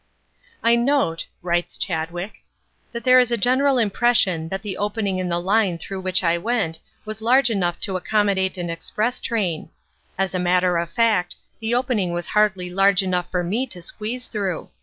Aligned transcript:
"I 0.63 0.75
note," 0.75 1.27
writes 1.43 1.77
Chadwick, 1.77 2.41
"that 2.91 3.03
there 3.03 3.19
is 3.19 3.29
a 3.29 3.37
general 3.37 3.77
impression 3.77 4.49
that 4.49 4.63
the 4.63 4.75
opening 4.75 5.19
in 5.19 5.29
the 5.29 5.39
line 5.39 5.77
through 5.77 6.01
which 6.01 6.23
I 6.23 6.39
went 6.39 6.79
was 7.05 7.21
large 7.21 7.51
enough 7.51 7.79
to 7.81 7.95
accommodate 7.97 8.57
an 8.57 8.71
express 8.71 9.19
train. 9.19 9.69
As 10.17 10.33
a 10.33 10.39
matter 10.39 10.79
of 10.79 10.89
fact, 10.89 11.35
the 11.59 11.75
opening 11.75 12.13
was 12.13 12.25
hardly 12.25 12.71
large 12.71 13.03
enough 13.03 13.29
for 13.29 13.43
me 13.43 13.67
to 13.67 13.79
squeeze 13.83 14.25
through. 14.25 14.71